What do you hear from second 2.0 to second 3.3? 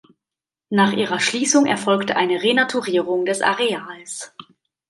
eine Renaturierung